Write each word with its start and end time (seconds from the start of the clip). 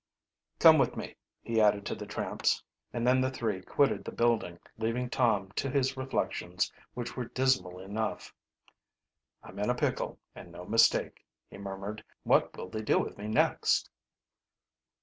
"Come 0.57 0.79
with 0.79 0.97
me," 0.97 1.15
he 1.43 1.61
added 1.61 1.85
to 1.85 1.93
the 1.93 2.07
tramps, 2.07 2.63
and 2.91 3.05
then 3.05 3.21
the 3.21 3.29
three 3.29 3.61
quitted 3.61 4.03
the 4.03 4.11
building, 4.11 4.57
leaving 4.79 5.11
Torn 5.11 5.51
to 5.57 5.69
his 5.69 5.95
reflections, 5.95 6.73
which 6.95 7.15
were 7.15 7.25
dismal 7.25 7.77
enough. 7.77 8.33
"I'm 9.43 9.59
in 9.59 9.69
a 9.69 9.75
pickle 9.75 10.17
and 10.33 10.51
no 10.51 10.65
mistake," 10.65 11.23
he 11.51 11.59
murmured. 11.59 12.03
"What 12.23 12.57
will 12.57 12.69
they 12.69 12.81
do 12.81 12.97
with 12.97 13.19
me 13.19 13.27
next?" 13.27 13.91